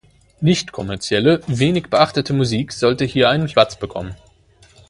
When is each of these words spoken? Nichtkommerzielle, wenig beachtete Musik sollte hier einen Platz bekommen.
Nichtkommerzielle, 0.39 1.43
wenig 1.45 1.91
beachtete 1.91 2.33
Musik 2.33 2.71
sollte 2.73 3.05
hier 3.05 3.29
einen 3.29 3.45
Platz 3.45 3.75
bekommen. 3.77 4.15